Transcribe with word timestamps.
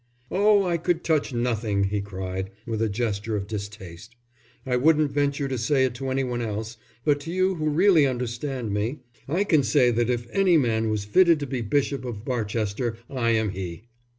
"Oh, 0.31 0.63
I 0.65 0.77
could 0.77 1.03
touch 1.03 1.31
nothing," 1.31 1.83
he 1.83 2.01
cried, 2.01 2.49
with 2.65 2.81
a 2.81 2.89
gesture 2.89 3.35
of 3.35 3.45
distaste. 3.45 4.15
"I 4.65 4.75
wouldn't 4.75 5.11
venture 5.11 5.47
to 5.47 5.59
say 5.59 5.85
it 5.85 5.93
to 5.93 6.09
any 6.09 6.23
one 6.23 6.41
else, 6.41 6.77
but 7.05 7.19
to 7.19 7.31
you 7.31 7.53
who 7.53 7.69
really 7.69 8.07
understand 8.07 8.73
me, 8.73 9.01
I 9.27 9.43
can 9.43 9.61
say 9.61 9.91
that 9.91 10.09
if 10.09 10.25
any 10.31 10.57
man 10.57 10.89
was 10.89 11.05
fitted 11.05 11.39
to 11.41 11.45
be 11.45 11.61
Bishop 11.61 12.03
of 12.03 12.25
Barchester 12.25 12.97
I 13.11 13.29
am 13.29 13.51
he. 13.51 13.89